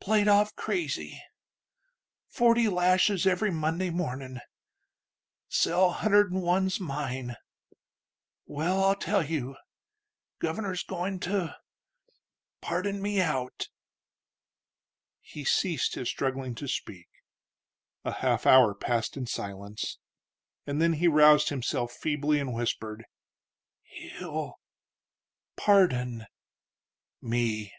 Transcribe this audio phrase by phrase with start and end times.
[0.00, 1.20] played off crazy....
[2.28, 3.90] Forty lashes every Monday...
[3.90, 4.40] mornin'....
[5.48, 7.34] Cell hunder'd'n one's mine....
[8.46, 9.56] Well, I'll tell you:
[10.38, 11.56] Governor's goin' to...
[12.60, 13.70] pardon me out."
[15.20, 17.08] He ceased his struggling to speak.
[18.04, 19.98] A half hour passed in silence,
[20.64, 23.04] and then he roused himself feebly and whispered:
[23.82, 24.60] "He'll...
[25.56, 26.26] pardon...
[27.20, 27.72] me."